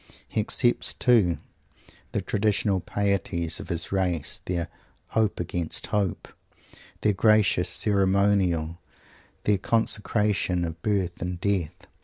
He 0.27 0.41
accepts, 0.41 0.95
too, 0.95 1.37
the 2.11 2.23
traditional 2.23 2.79
pieties 2.79 3.59
of 3.59 3.69
his 3.69 3.91
race, 3.91 4.41
their 4.45 4.67
"hope 5.09 5.39
against 5.39 5.85
hope," 5.93 6.27
their 7.01 7.13
gracious 7.13 7.69
ceremonial, 7.69 8.79
their 9.43 9.59
consecration 9.59 10.65
of 10.65 10.81
birth 10.81 11.21
and 11.21 11.39
death. 11.39 11.85